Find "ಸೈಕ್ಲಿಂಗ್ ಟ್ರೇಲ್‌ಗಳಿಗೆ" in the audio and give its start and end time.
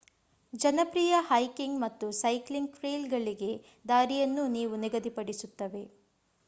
2.11-3.51